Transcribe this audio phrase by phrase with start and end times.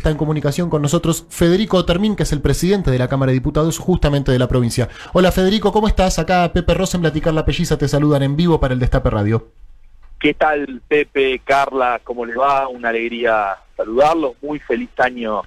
[0.00, 3.34] está en comunicación con nosotros Federico Termín, que es el presidente de la Cámara de
[3.34, 4.88] Diputados justamente de la provincia.
[5.12, 6.18] Hola Federico, ¿cómo estás?
[6.18, 9.48] Acá Pepe Rosen, Platicar la Pelliza, te saludan en vivo para el Destape Radio.
[10.18, 12.00] ¿Qué tal Pepe, Carla?
[12.02, 12.66] ¿Cómo les va?
[12.68, 14.32] Una alegría saludarlos.
[14.40, 15.42] Muy feliz año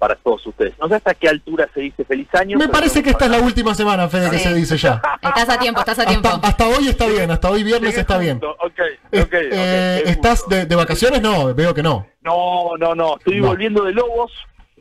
[0.00, 0.72] para todos ustedes.
[0.78, 2.56] No sé hasta qué altura se dice feliz año.
[2.56, 5.02] Me parece que esta es la última semana, Fede, que se dice ya.
[5.22, 6.30] Estás a tiempo, estás a tiempo.
[6.42, 8.40] Hasta, hoy está bien, hasta hoy viernes está bien.
[8.60, 11.20] Okay, okay, eh, ¿Estás de, vacaciones?
[11.20, 12.06] No, veo que no.
[12.22, 13.18] No, no, no.
[13.18, 14.32] Estoy volviendo de Lobos,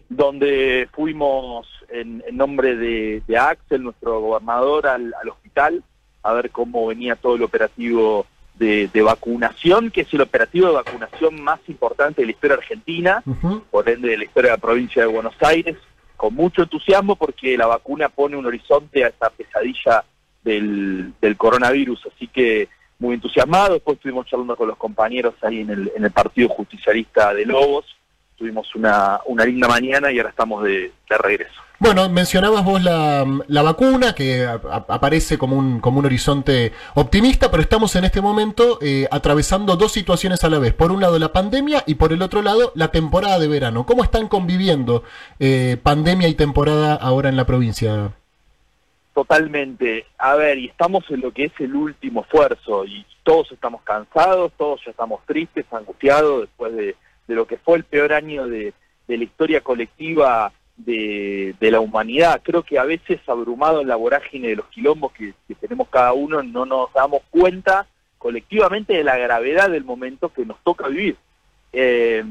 [0.08, 5.84] donde fuimos en, nombre de, Axel, nuestro gobernador, al, al hospital,
[6.24, 8.26] a ver cómo venía todo el operativo
[8.59, 13.23] de, vacunación, que es el operativo de vacunación más importante de la historia argentina,
[13.72, 15.77] por ende de la historia de la provincia de Buenos Aires,
[16.18, 20.04] con mucho entusiasmo porque la vacuna pone un horizonte a esta pesadilla
[20.44, 22.68] del, del coronavirus, así que
[22.99, 27.34] muy entusiasmado, después estuvimos charlando con los compañeros ahí en el, en el Partido Justicialista
[27.34, 27.85] de Lobos,
[28.39, 31.61] tuvimos una, una linda mañana y ahora estamos de regreso.
[31.81, 33.23] Bueno, mencionabas vos la,
[33.62, 39.07] vacuna que aparece como un, como un horizonte optimista, pero estamos en este momento eh,
[39.09, 40.73] atravesando dos situaciones a la vez.
[40.73, 43.85] Por un lado la pandemia y por el otro lado la temporada de verano.
[43.85, 45.03] ¿Cómo están conviviendo
[45.40, 48.12] eh, pandemia y temporada ahora en la provincia?
[49.13, 50.05] Totalmente.
[50.18, 54.51] A ver, y estamos en lo que es el último esfuerzo y todos estamos cansados,
[54.57, 56.98] todos ya estamos tristes, angustiados después de,
[57.35, 58.74] lo que fue el peor año de,
[59.08, 60.52] de la historia colectiva
[60.85, 62.41] de, la humanidad.
[62.44, 66.41] Creo que a veces abrumado en la vorágine de los quilombos que, tenemos cada uno,
[66.44, 67.88] no nos damos cuenta
[68.18, 71.18] colectivamente de la gravedad del momento que nos toca vivir.
[71.72, 72.24] Eh,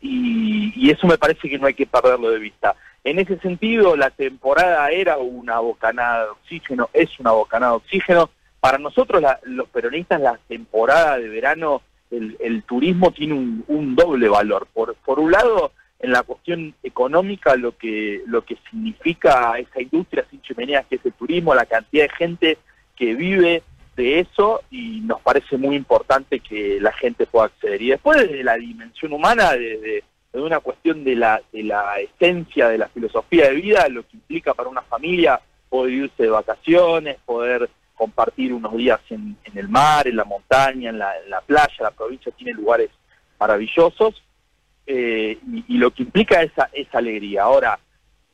[0.00, 2.74] y, eso me parece que no hay que perderlo de vista.
[3.04, 8.30] En ese sentido, la temporada era una bocanada de oxígeno, es una bocanada de oxígeno.
[8.58, 14.66] Para nosotros, los peronistas, la temporada de verano, el, turismo tiene un, un, doble valor.
[14.72, 20.26] Por, por un lado, en la cuestión económica lo que lo que significa esa industria
[20.30, 22.58] sin chimeneas que es el turismo, la cantidad de gente
[22.96, 23.62] que vive
[23.96, 27.80] de eso y nos parece muy importante que la gente pueda acceder.
[27.82, 30.02] Y después de la dimensión humana, de,
[30.32, 34.54] una cuestión de la, de la esencia de la filosofía de vida, lo que implica
[34.54, 37.68] para una familia poder irse de vacaciones, poder
[38.00, 41.90] compartir unos días en, el mar, en la montaña, en la, en la playa, la
[41.90, 42.88] provincia tiene lugares
[43.38, 44.22] maravillosos
[44.86, 45.38] eh,
[45.68, 47.42] y, lo que implica esa, esa alegría.
[47.42, 47.78] Ahora,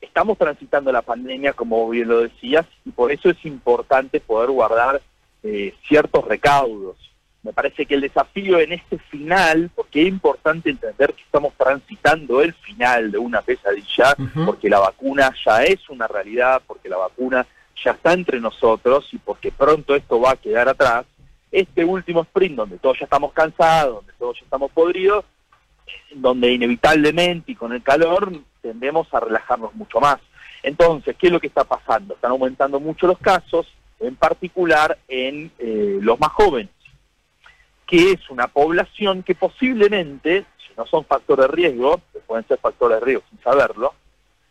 [0.00, 5.02] estamos transitando la pandemia, como bien lo decías, y por eso es importante poder guardar
[5.42, 6.96] eh, ciertos recaudos.
[7.42, 12.40] Me parece que el desafío en este final, porque es importante entender que estamos transitando
[12.40, 17.44] el final de una pesadilla, porque la vacuna ya es una realidad, porque la vacuna
[17.84, 21.06] ya está entre nosotros y porque pronto esto va a quedar atrás,
[21.50, 25.24] este último sprint donde todos ya estamos cansados, donde todos ya estamos podridos,
[26.14, 28.32] donde inevitablemente y con el calor
[28.62, 30.18] tendemos a relajarnos mucho más.
[30.62, 32.14] Entonces, ¿qué es lo que está pasando?
[32.14, 33.66] Están aumentando mucho los casos,
[34.00, 36.70] en particular en eh, los más jóvenes,
[37.86, 42.58] que es una población que posiblemente, si no son factores de riesgo, que pueden ser
[42.58, 43.94] factores de riesgo sin saberlo,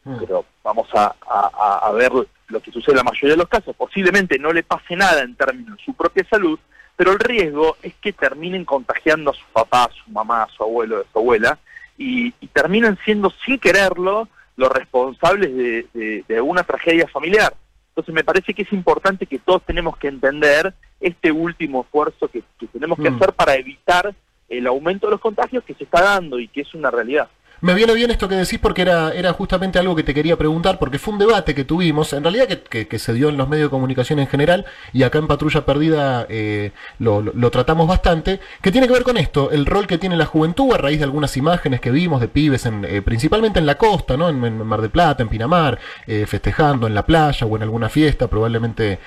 [0.06, 0.20] mm.
[0.20, 2.12] pero vamos a, a, ver
[2.48, 5.36] lo que sucede en la mayoría de los casos, posiblemente no le pase nada en
[5.36, 6.60] términos de su propia salud,
[6.96, 10.64] pero el riesgo es que terminen contagiando a su papá, a su mamá, a su
[10.64, 11.58] abuelo, a su abuela,
[11.98, 15.54] y, terminan siendo sin quererlo los responsables
[15.94, 17.54] de, una tragedia familiar.
[17.90, 22.44] Entonces me parece que es importante que todos tenemos que entender este último esfuerzo que,
[22.72, 23.16] tenemos que mm.
[23.16, 24.14] hacer para evitar
[24.48, 27.28] el aumento de los contagios que se está dando y que es una realidad.
[27.66, 30.78] Me viene bien esto que decís porque era, era justamente algo que te quería preguntar,
[30.78, 33.70] porque fue un debate que tuvimos, en realidad que, que, se dio en los medios
[33.70, 38.86] de comunicación en general, y acá en Patrulla Perdida eh, lo, tratamos bastante, que tiene
[38.86, 41.82] que ver con esto, el rol que tiene la juventud a raíz de algunas imágenes
[41.82, 44.30] que vimos de pibes, en, eh, principalmente en la costa, ¿no?
[44.30, 48.28] En, Mar de Plata, en Pinamar, eh, festejando en la playa o en alguna fiesta,
[48.28, 49.00] probablemente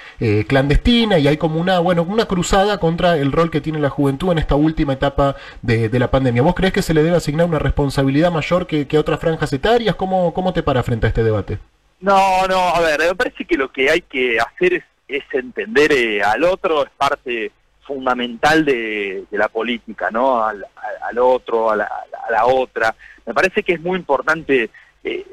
[0.49, 4.33] clandestina, y hay como una, bueno, una cruzada contra el rol que tiene la juventud
[4.33, 6.43] en esta última etapa de, de la pandemia.
[6.43, 9.95] ¿Vos crees que se le debe asignar una responsabilidad mayor que, que otras franjas etarias?
[9.97, 11.59] ¿Cómo, ¿Cómo te para frente a este debate?
[12.01, 15.93] No, no, a ver, me parece que lo que hay que hacer es, es entender
[15.93, 17.53] eh, al otro, es parte
[17.83, 20.45] fundamental de, la política, ¿no?
[20.45, 20.65] Al,
[21.03, 22.95] al otro, a la, a la, otra.
[23.27, 24.71] Me parece que es muy importante
[25.05, 25.27] eh,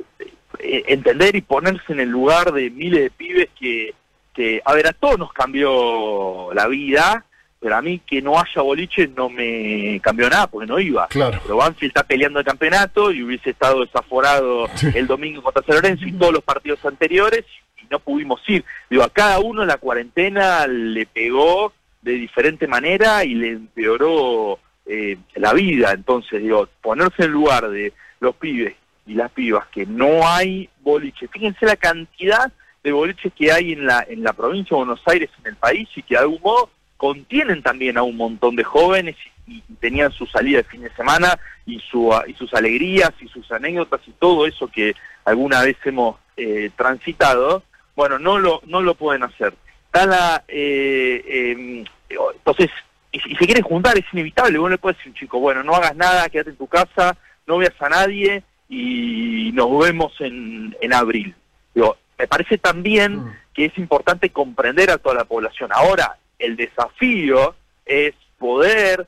[0.60, 3.94] eh, entender y ponerse en el lugar de miles de pibes que,
[4.34, 7.26] que, a ver, a todos nos cambió la vida,
[7.66, 11.08] pero a mí que no haya boliche no me cambió nada porque no iba.
[11.08, 11.40] Claro.
[11.42, 16.06] Pero Banfield está peleando el campeonato y hubiese estado desaforado el domingo contra San Lorenzo
[16.06, 17.44] y todos los partidos anteriores
[17.82, 18.64] y no pudimos ir.
[18.88, 21.74] Digo, a cada uno la cuarentena le pegó
[22.04, 25.94] de diferente manera y le empeoró eh, la vida.
[25.94, 28.76] Entonces, digo, ponerse en lugar de los pibes
[29.08, 31.28] y las pibas que no hay boliche.
[31.30, 32.54] Fíjense la cantidad
[32.84, 35.90] de boliches que hay en la, en la provincia de Buenos Aires, en el país,
[35.96, 39.16] y que de algún modo contienen también a un montón de jóvenes
[39.48, 43.52] y, tenían su salida de fin de semana y, su, y sus alegrías y sus
[43.52, 47.64] anécdotas y todo eso que alguna vez hemos eh, transitado,
[47.96, 49.54] bueno, no lo, no lo pueden hacer.
[49.86, 52.70] Está eh, em, entonces,
[53.12, 55.96] y, si se quieren juntar es inevitable, vos le puedes decir, chico, bueno, no hagas
[55.96, 57.16] nada, quédate en tu casa,
[57.46, 61.36] no veas a nadie y nos vemos en, en abril.
[61.74, 63.36] Digo, me parece también mm.
[63.54, 65.72] que es importante comprender a toda la población.
[65.74, 67.56] Ahora, el desafío
[67.86, 69.08] es poder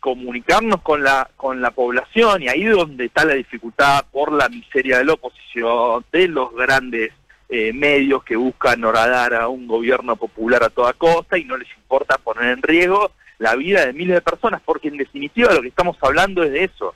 [0.00, 4.98] comunicarnos con la con la población y ahí donde está la dificultad por la miseria
[4.98, 7.12] de la oposición, de los grandes
[7.48, 11.68] eh, medios que buscan horadar a un gobierno popular a toda costa y no les
[11.76, 15.68] importa poner en riesgo la vida de miles de personas, porque en definitiva lo que
[15.68, 16.94] estamos hablando es de eso.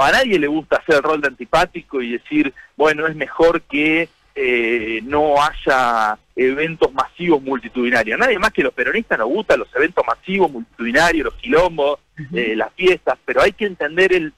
[0.00, 4.08] A nadie le gusta hacer el rol de antipático y decir, bueno, es mejor que
[4.40, 8.16] eh, no haya eventos masivos multitudinarios.
[8.16, 11.98] Nadie más que los peronistas nos gustan los eventos masivos multitudinarios, los quilombos,
[12.32, 14.32] eh, las fiestas, pero hay que entender el,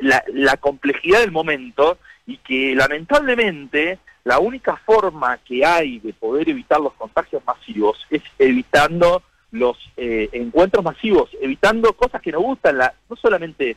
[0.00, 6.48] la, la, complejidad del momento y que lamentablemente la única forma que hay de poder
[6.48, 12.78] evitar los contagios masivos es evitando los eh, encuentros masivos, evitando cosas que nos gustan,
[12.78, 13.76] la, no solamente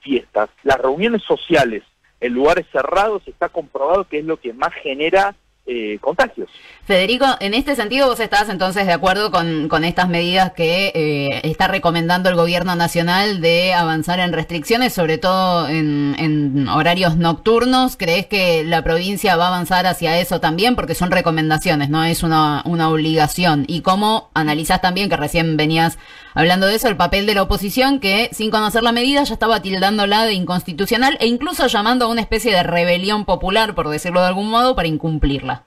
[0.00, 1.84] fiestas, las reuniones sociales,
[2.20, 5.34] en lugares cerrados está comprobado que es lo que más genera
[5.72, 6.50] eh, contagios.
[6.84, 11.68] Federico, en este sentido vos estás entonces de acuerdo con, estas medidas que eh, está
[11.68, 17.96] recomendando el gobierno nacional de avanzar en restricciones, sobre todo en, horarios nocturnos.
[17.96, 20.74] ¿Crees que la provincia va a avanzar hacia eso también?
[20.74, 23.64] Porque son recomendaciones, no es una, una obligación.
[23.68, 25.98] ¿Y cómo analizás también, que recién venías
[26.34, 29.62] hablando de eso, el papel de la oposición que sin conocer la medida ya estaba
[29.62, 34.26] tildándola de inconstitucional e incluso llamando a una especie de rebelión popular, por decirlo de
[34.26, 35.59] algún modo, para incumplirla?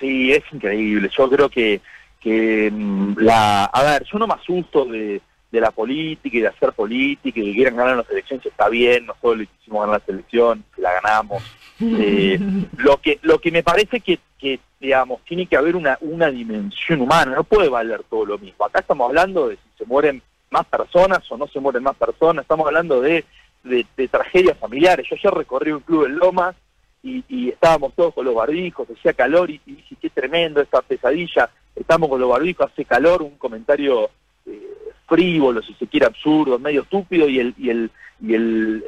[0.00, 1.10] Sí, es increíble.
[1.16, 1.80] Yo creo que,
[2.18, 3.66] que mm, la...
[3.66, 5.20] A ver, yo no me asusto de,
[5.50, 9.06] de la política y de hacer política y que quieran ganar las elecciones está bien,
[9.06, 11.42] nosotros le hicimos ganar la elección, la ganamos.
[11.80, 12.38] Eh,
[12.78, 17.00] lo que lo que me parece que, que, digamos, tiene que haber una, una dimensión
[17.00, 18.64] humana, no puede valer todo lo mismo.
[18.64, 22.42] Acá estamos hablando de si se mueren más personas o no se mueren más personas,
[22.42, 23.24] estamos hablando de,
[23.64, 25.06] de, de tragedias familiares.
[25.08, 26.54] Yo ayer recorrí un club en Lomas
[27.02, 32.08] y, estábamos todos con los barbijos, hacía calor y, dije, qué tremendo esta pesadilla, estamos
[32.08, 34.10] con los barbijos, hace calor, un comentario
[34.46, 34.60] eh,
[35.06, 38.84] frívolo, si se quiere absurdo, medio estúpido, y el, y el, y el,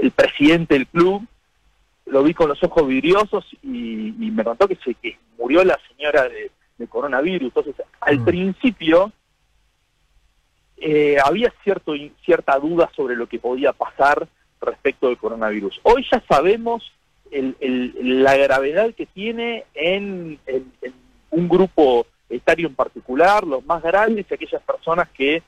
[0.00, 1.26] el, presidente del club
[2.06, 6.28] lo vi con los ojos vidriosos y, me contó que se que murió la señora
[6.28, 6.50] de,
[6.88, 7.48] coronavirus.
[7.48, 8.24] Entonces, al mm.
[8.24, 9.12] principio
[10.78, 11.92] eh, había cierto,
[12.24, 14.26] cierta duda sobre lo que podía pasar
[14.62, 15.78] respecto del coronavirus.
[15.82, 16.90] Hoy ya sabemos
[17.30, 20.38] el, la gravedad que tiene en,
[21.30, 25.42] un grupo etario en particular, los más grandes y aquellas personas que eh,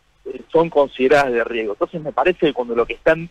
[0.50, 1.72] son consideradas de riesgo.
[1.74, 3.30] Entonces me parece que cuando lo que está en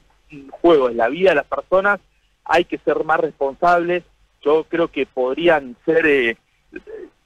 [0.49, 1.99] juego es la vida de las personas,
[2.45, 4.03] hay que ser más responsables.
[4.43, 6.37] Yo creo que podrían ser eh,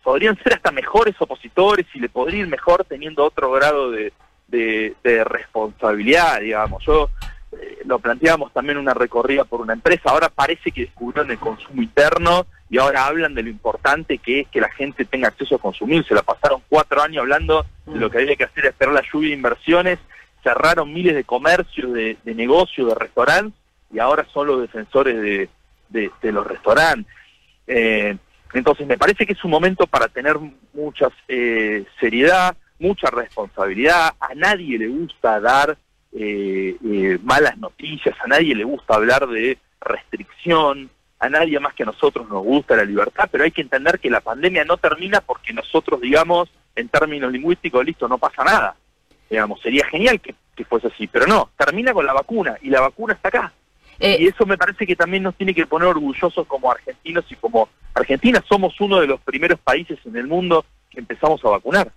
[0.03, 4.13] podrían ser hasta mejores opositores y le podría ir mejor teniendo otro grado de,
[4.47, 6.83] de, de responsabilidad, digamos.
[6.85, 7.09] Yo
[7.59, 11.81] eh, lo planteábamos también una recorrida por una empresa, ahora parece que descubrieron el consumo
[11.81, 15.59] interno y ahora hablan de lo importante que es que la gente tenga acceso a
[15.59, 19.03] consumir, se la pasaron cuatro años hablando de lo que había que hacer esperar la
[19.11, 19.99] lluvia de inversiones,
[20.43, 23.59] cerraron miles de comercios, de, negocios, de restaurantes
[23.91, 25.49] y ahora son los defensores de,
[25.89, 27.11] de, los restaurantes.
[27.67, 28.17] Eh,
[28.53, 30.37] entonces me parece que es un momento para tener
[30.73, 35.77] mucha eh, seriedad, mucha responsabilidad, a nadie le gusta dar
[36.17, 41.83] eh, eh, malas noticias, a nadie le gusta hablar de restricción, a nadie más que
[41.83, 45.21] a nosotros nos gusta la libertad, pero hay que entender que la pandemia no termina
[45.21, 48.75] porque nosotros digamos en términos lingüísticos, listo, no pasa nada.
[49.29, 53.13] Digamos, sería genial que, fuese así, pero no, termina con la vacuna y la vacuna
[53.13, 53.53] está acá.
[53.99, 57.35] Eh, y eso me parece que también nos tiene que poner orgullosos como argentinos y
[57.35, 61.91] como Argentina somos uno de los primeros países en el mundo que empezamos a vacunar.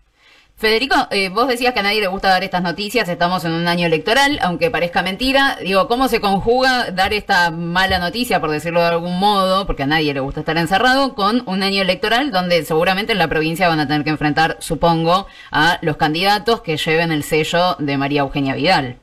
[0.59, 3.69] Federico, eh, vos decías que a nadie le gusta dar estas noticias, estamos en un
[3.69, 5.57] año electoral, aunque parezca mentira.
[5.63, 9.87] Digo, ¿cómo se conjuga dar esta mala noticia, por decirlo de algún modo, porque a
[9.87, 13.79] nadie le gusta estar encerrado, con un año electoral donde seguramente en la provincia van
[13.79, 18.57] a tener que enfrentar, supongo, a los candidatos que lleven el sello de María Eugenia
[18.57, 18.97] Vidal?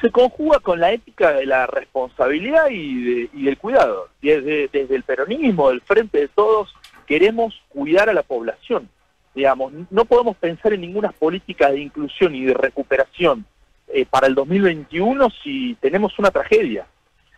[0.00, 4.08] Se conjuga con la ética de la responsabilidad y, del cuidado.
[4.20, 6.74] Desde el peronismo, del frente de todos,
[7.06, 8.88] queremos cuidar a la población
[9.34, 13.44] Digamos, no podemos pensar en ninguna política de inclusión y de recuperación
[13.88, 16.86] eh, para el 2021 si tenemos una tragedia.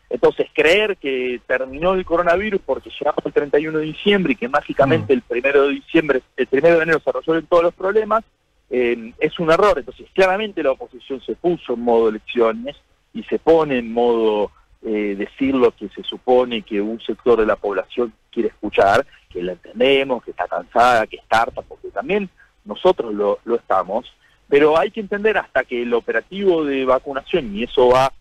[0.09, 5.15] Entonces, creer que terminó el coronavirus porque llegamos el 31 de diciembre y que mágicamente
[5.15, 8.23] el primero de diciembre, el primero de enero se resuelven todos los problemas,
[8.69, 9.79] eh, es un error.
[9.79, 12.77] Entonces, claramente la oposición se puso en modo elecciones
[13.15, 14.51] y se pone en modo
[14.85, 19.43] eh, decir lo que se supone que un sector de la población quiere escuchar, que
[19.43, 22.29] la entendemos, que está cansada, que está harta, porque también
[22.65, 24.13] nosotros lo, lo estamos,
[24.49, 28.13] pero hay que entender hasta que el operativo de vacunación, y eso va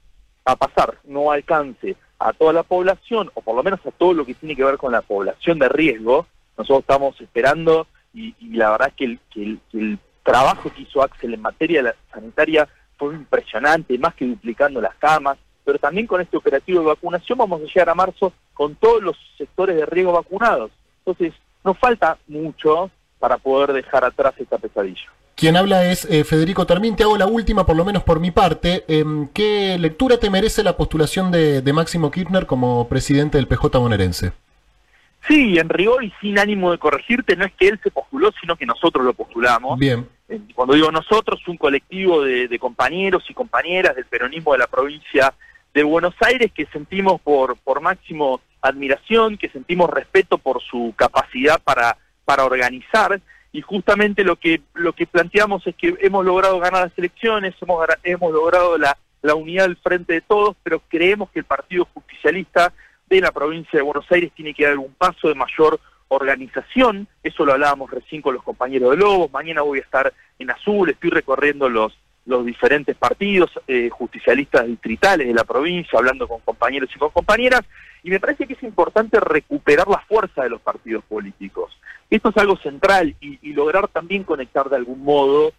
[0.46, 4.26] a pasar, no alcance a toda la población, o por lo menos a todo lo
[4.26, 6.28] que tiene que ver con la población de riesgo,
[6.58, 11.42] nosotros estamos esperando, y, la verdad es que el, el, trabajo que hizo Axel en
[11.42, 16.88] materia sanitaria fue impresionante, más que duplicando las camas, pero también con este operativo de
[16.88, 20.72] vacunación vamos a llegar a marzo con todos los sectores de riesgo vacunados.
[21.12, 22.90] Entonces, nos falta mucho
[23.20, 25.12] para poder dejar atrás esta pesadilla.
[25.36, 26.96] Quien habla es eh, Federico Termín.
[26.96, 28.86] Te hago la última, por lo menos por mi parte.
[28.88, 34.34] Em, ¿Qué lectura te merece la postulación de, Máximo Kirchner como presidente del PJ bonaerense?
[35.28, 38.56] Sí, en rigor y sin ánimo de corregirte, no es que él se postuló, sino
[38.56, 39.78] que nosotros lo postulamos.
[39.80, 40.08] Bien.
[40.30, 45.34] Eh, cuando digo nosotros, un colectivo de, compañeros y compañeras del peronismo de la provincia
[45.74, 51.62] de Buenos Aires que sentimos por, por Máximo admiración, que sentimos respeto por su capacidad
[51.62, 53.20] para, para organizar.
[53.52, 57.86] Y justamente lo que lo que planteamos es que hemos logrado ganar las elecciones, hemos,
[58.04, 62.74] hemos logrado la, la unidad del frente de todos, pero creemos que el Partido Justicialista
[63.10, 67.46] de la provincia de Buenos Aires tiene que dar un paso de mayor organización, eso
[67.46, 71.10] lo hablábamos recién con los compañeros de Lobos, mañana voy a estar en Azul, estoy
[71.10, 71.98] recorriendo los,
[72.32, 77.62] los diferentes partidos eh, justicialistas distritales de la provincia, hablando con compañeros y con compañeras,
[78.04, 81.78] y me parece que es importante recuperar la fuerza de los partidos políticos.
[82.10, 85.52] Esto es algo central y, lograr también conectar de algún modo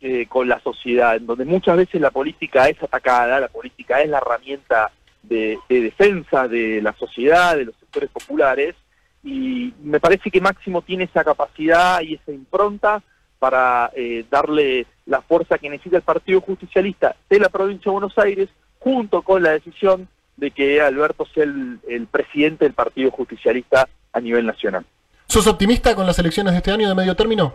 [0.00, 4.08] eh, con la sociedad, en donde muchas veces la política es atacada, la política es
[4.08, 4.92] la herramienta
[5.22, 8.76] de, defensa de la sociedad, de los sectores populares,
[9.24, 13.02] y me parece que Máximo tiene esa capacidad y esa impronta
[13.44, 18.16] para eh, darle la fuerza que necesita el Partido Justicialista de la provincia de Buenos
[18.16, 18.48] Aires,
[18.78, 20.08] junto con la decisión
[20.38, 24.86] de que Alberto sea el, presidente del Partido Justicialista a nivel nacional.
[25.26, 27.52] ¿Sos optimista con las elecciones de este año de medio término?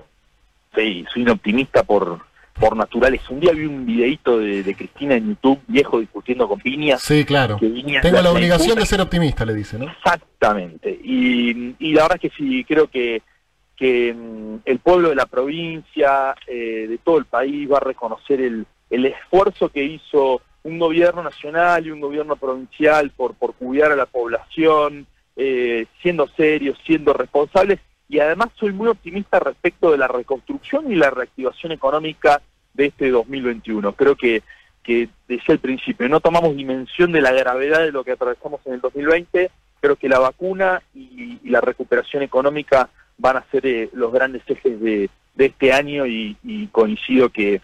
[0.75, 2.19] Sí, soy un optimista por,
[2.60, 3.27] por naturales.
[3.27, 7.00] Un día vi un videito de, Cristina en YouTube, viejo, discutiendo con Piña.
[7.00, 7.58] Sí, claro.
[7.60, 9.89] Tengo la, obligación de ser optimista, le dice, ¿no?
[9.89, 10.91] Exactamente.
[11.03, 13.24] Y, y la verdad es que sí, creo que,
[13.79, 18.41] que mm, el pueblo de la provincia, eh, de todo el país, va a reconocer
[18.41, 23.93] el, el esfuerzo que hizo un gobierno nacional y un gobierno provincial por, por cuidar
[23.93, 29.98] a la población, eh, siendo serios, siendo responsables, y además soy muy optimista respecto de
[29.98, 32.41] la reconstrucción y la reactivación económica
[32.74, 33.93] de este 2021.
[33.93, 34.43] Creo que,
[34.83, 38.74] que desde el principio no tomamos dimensión de la gravedad de lo que atravesamos en
[38.74, 42.89] el 2020, creo que la vacuna y, la recuperación económica
[43.20, 46.36] van a ser eh, los grandes ejes de, de este año y,
[46.72, 47.62] coincido que,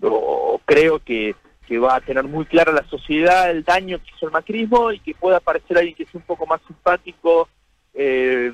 [0.00, 1.34] o creo que
[1.76, 5.14] va a tener muy clara la sociedad el daño que hizo el macrismo y que
[5.14, 7.48] pueda aparecer alguien que sea un poco más simpático
[7.92, 8.52] eh,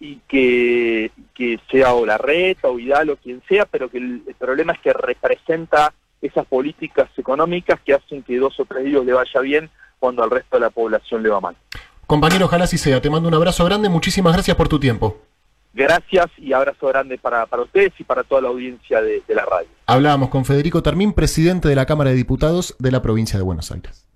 [0.00, 4.22] y que, que sea o la reta o Vidal o quien sea, pero que el,
[4.38, 9.12] problema es que representa esas políticas económicas que hacen que dos o tres días le
[9.12, 11.56] vaya bien cuando al resto de la población le va mal.
[12.06, 13.00] Compañero, ojalá así sea.
[13.00, 13.88] Te mando un abrazo grande.
[13.88, 15.16] Muchísimas gracias por tu tiempo.
[15.74, 19.44] Gracias y abrazo grande para, para ustedes y para toda la audiencia de, de la
[19.44, 19.68] radio.
[19.86, 23.72] Hablábamos con Federico Termín, presidente de la Cámara de Diputados de la provincia de Buenos
[23.72, 24.06] Aires.